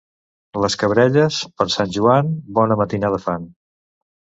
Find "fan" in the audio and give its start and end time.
3.29-3.49